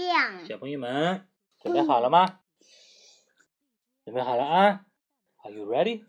[0.00, 0.46] 变。
[0.46, 1.26] 小朋友们，
[1.60, 2.40] 准备好了吗？
[4.04, 4.86] 准备好了啊
[5.42, 6.04] ？Are you ready?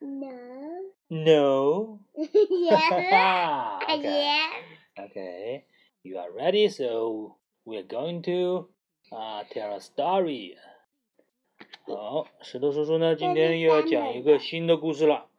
[0.00, 0.28] No.
[1.08, 2.00] No.
[2.14, 3.80] yes.
[3.88, 4.48] okay.
[4.96, 5.64] Okay.
[6.02, 8.68] You are ready, so we are going to
[9.10, 10.58] uh, tell a story.
[11.86, 15.30] 好，石头叔叔呢，今天又要讲一个新的故事了。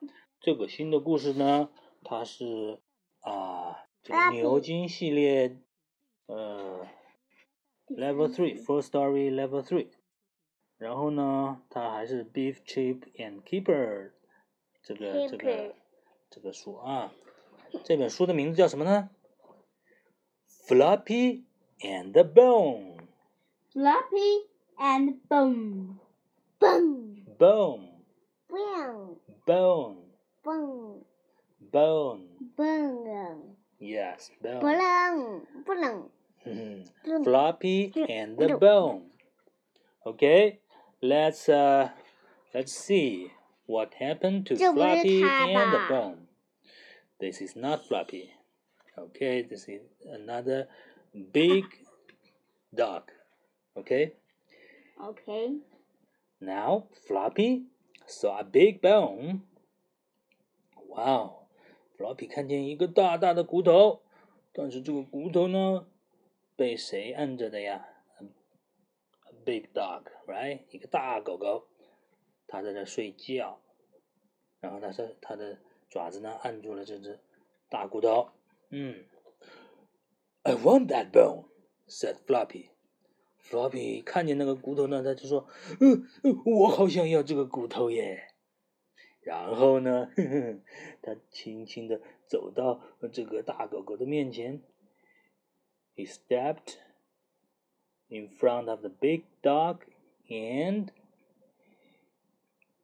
[0.41, 1.69] 这个新的故事呢，
[2.03, 2.79] 它是
[3.21, 5.57] 啊，这个牛津系列，
[6.25, 6.87] 呃
[7.88, 9.88] ，Level Three Full Story Level Three。
[10.76, 14.12] 然后呢，它还是 Beef Chip and Keeper
[14.82, 15.74] 这个这个
[16.30, 17.12] 这个书啊。
[17.84, 19.10] 这本书的名字叫什么呢？
[20.68, 21.44] Floppy
[21.80, 22.98] and Bone。
[23.72, 25.98] Floppy and bone.
[26.60, 27.24] Bone.
[27.38, 28.04] Bone.
[28.48, 29.16] Bone.
[29.44, 29.96] Bone.
[30.44, 31.04] Bone.
[31.72, 32.28] Bone.
[32.56, 33.56] Bone.
[33.80, 34.76] Yes, 不 bone.
[34.76, 36.08] 能不能 Mhm.
[36.08, 36.17] 不
[36.48, 39.10] 能 Floppy and the bone.
[40.04, 40.58] Okay,
[41.00, 41.90] let's uh,
[42.52, 43.30] let's see
[43.66, 46.16] what happened to 这不是 Floppy 它 and the 吧 bone.
[47.18, 48.30] This is not Floppy.
[48.96, 50.68] Okay, this is another
[51.12, 51.64] big
[52.74, 53.04] dog.
[53.74, 54.12] Okay,
[55.00, 55.60] OK。
[56.40, 57.64] now Floppy
[58.06, 59.40] saw a big bone.
[60.86, 61.46] Wow,
[61.98, 64.02] Floppy 看见一个大大的骨头，
[64.52, 65.86] 但是这个骨头呢，
[66.59, 67.87] 被谁按着的呀
[68.19, 70.59] ？A big dog, right？
[70.71, 71.69] 一个大狗狗，
[72.47, 73.61] 它在这睡觉，
[74.59, 75.57] 然后它是它的
[75.89, 77.21] 爪子呢按住了这只
[77.69, 78.31] 大骨头。
[78.71, 79.05] 嗯
[80.43, 81.45] ，I want that bone,"
[81.87, 82.71] said Floppy.
[83.41, 85.47] Floppy 看见那个骨头呢，他就说
[85.79, 86.03] ：“嗯、
[86.45, 88.27] 我好想要这个骨头耶。”
[89.23, 90.59] 然后呢，呵呵，
[91.01, 92.81] 他轻轻的走到
[93.13, 94.61] 这个大狗狗的面前。
[95.98, 96.78] He stepped
[98.08, 99.84] in front of the big dog
[100.28, 100.90] and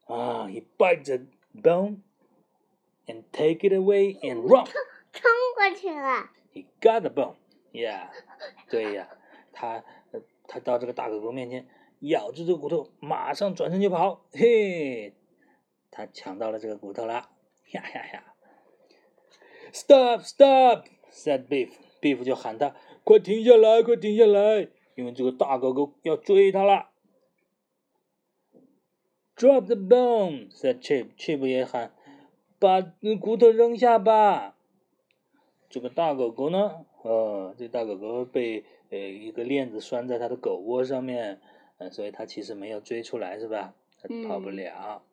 [0.09, 2.03] ah, he bites the bone
[3.09, 4.67] and take it away and run.
[5.13, 6.31] 冲过去了。
[6.53, 7.37] He got the bone.
[7.73, 8.09] Yeah，
[8.69, 9.09] 对呀，
[9.53, 11.69] 他呃他到这个大狗狗面前，
[12.01, 14.25] 咬住这个骨头，马上转身就跑。
[14.33, 15.15] 嘿，
[15.91, 17.31] 他抢到了这个骨头了。
[17.73, 18.35] 呀呀呀！
[19.73, 20.23] Stop!
[20.23, 20.87] Stop!
[21.13, 21.71] said Beef.
[22.06, 26.92] Beef 就喊他，快停下来，快停下来，因为这个大狗狗要追他了。
[29.36, 31.08] Drop the bone, said Chip.
[31.18, 31.96] Chip 也喊，
[32.60, 32.80] 把
[33.20, 34.56] 骨头扔下吧。
[35.68, 41.42] 这个大狗狗呢，呃，这大狗狗被呃一个链子拴在它的狗窝上面，
[41.80, 43.74] 呃，所以它其实没有追出来，是吧？
[44.00, 45.04] 它跑不嗯了，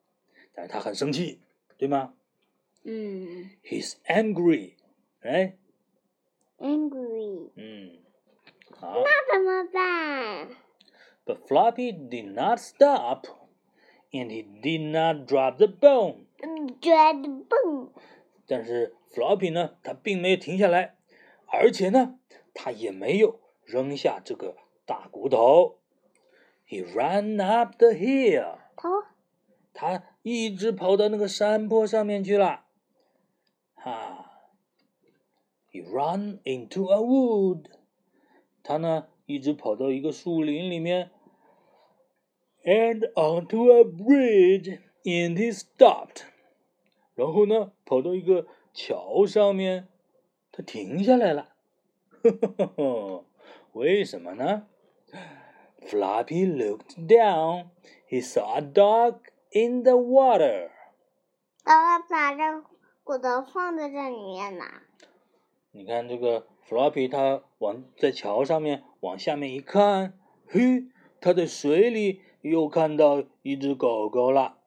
[0.52, 1.40] 但是它很生气，
[1.78, 2.12] 对吗
[2.84, 4.74] 嗯？He's angry，
[5.20, 5.56] 哎，
[6.62, 7.50] ，angry。
[7.56, 7.98] 嗯，
[8.78, 9.02] 好。
[9.04, 10.48] 那怎么办
[11.26, 13.26] ？But Floppy did not stop,
[14.10, 16.26] and he did not drop the bone.
[16.40, 17.90] 嗯，dread bone。
[18.46, 20.96] 但是 Floppy 呢，他并没有停下来，
[21.46, 22.18] 而且呢，
[22.54, 25.78] 他也没有扔下这个大骨头。
[26.66, 28.88] He ran up the hill，他
[29.74, 32.64] 他一直跑到那个山坡上面去了。
[33.74, 34.21] 哈
[35.72, 37.64] ，He ran into a wood，
[38.62, 41.10] 他呢一直跑到一个树林里面
[42.64, 46.24] ，and onto a bridge，and he stopped。
[47.14, 49.88] 然后呢，跑到一个桥上面，
[50.50, 51.48] 他停下来了。
[53.72, 54.66] 为什么呢
[55.80, 57.70] ？Floppy looked down.
[58.08, 60.70] He saw a dog in the water.
[61.64, 62.64] 爸爸把这
[63.02, 64.64] 骨头放在这里面呢。
[65.74, 70.84] 你看这个 Floppy，它往在桥上面往下面一看，嘿，
[71.20, 74.58] 它在水里又看到一只狗狗了，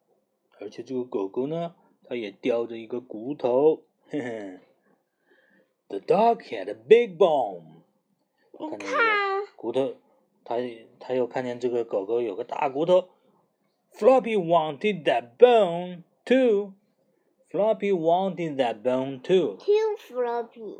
[0.59, 4.59] 而且这个狗狗呢，它也叼着一个骨头，嘿嘿。
[5.87, 7.83] The dog had a big bone.
[8.51, 9.95] 你看见这个，骨头，
[10.43, 10.55] 他
[10.99, 13.09] 他又看见这个狗狗有个大骨头。
[13.93, 16.73] Floppy wanted that bone too.
[17.51, 19.57] Floppy wanted that bone too.
[19.57, 20.79] too floppy。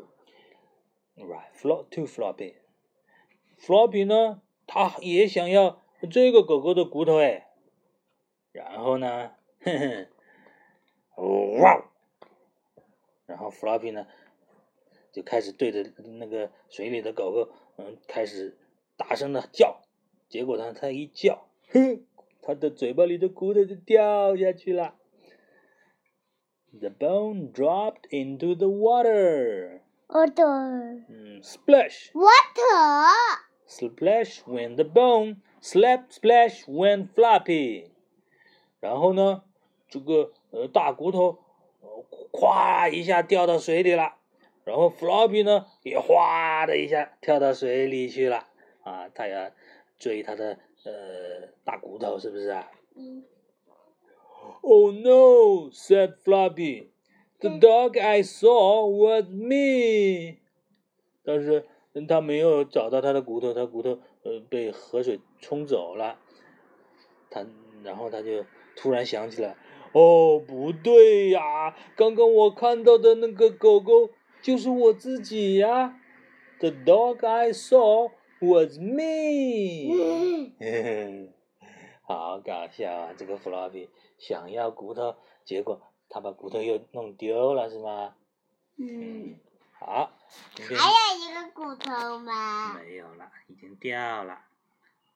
[1.24, 2.54] right？Flop to floppy。
[3.58, 7.48] Floppy 呢，他也想要这个狗狗的骨头哎。
[8.52, 10.08] 然后呢，哼哼，
[11.60, 11.90] 哇！
[13.26, 14.06] 然后 Floppy 呢，
[15.12, 18.56] 就开始对着那个水里的狗狗，嗯，开始
[18.96, 19.82] 大声的叫。
[20.28, 22.04] 结果呢，它一叫，哼，
[22.42, 24.96] 它的嘴巴里的骨头就掉下去了。
[26.72, 29.80] The bone dropped into the water.
[30.08, 30.44] 我的
[31.08, 33.38] 嗯，splash water
[33.68, 35.38] Splash went the bone.
[35.60, 37.90] Slap splash went Floppy.
[38.78, 39.42] 然后呢，
[39.88, 41.38] 这个呃大骨头，
[42.30, 44.14] 咵一下掉到水里了。
[44.64, 48.46] 然后 Floppy 呢，也哗的一下跳到水里去了。
[48.84, 49.50] 啊，他要
[49.98, 52.70] 追他的呃大骨头，是不是啊？
[52.94, 53.24] 嗯。
[54.60, 55.70] Oh no!
[55.72, 56.90] said Floppy.
[57.40, 60.38] The dog I saw was me.
[61.22, 61.66] 但是
[62.08, 66.18] 他没有找到他的骨头，他骨头呃被河水冲走了。
[67.30, 67.44] 他
[67.82, 68.44] 然后他就
[68.76, 69.56] 突然想起来，
[69.92, 74.10] 哦，不对呀，刚刚我看到的那个狗狗
[74.40, 76.00] 就是我自己呀。
[76.58, 78.10] The dog I saw
[78.40, 80.52] was me.
[82.02, 83.14] 好搞笑啊！
[83.16, 88.14] 这个 Floppy 想要骨头，结果他把骨头又弄丢了，是吗？
[88.76, 89.38] 嗯。
[89.78, 90.10] 好，
[90.56, 92.74] 还有一个骨头吗？
[92.74, 94.40] 没有了，已经掉了。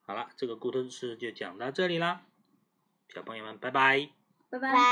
[0.03, 2.23] 好了，这个骨头事就讲到这里啦，
[3.09, 4.11] 小朋友们，拜拜。
[4.51, 4.81] 拜拜。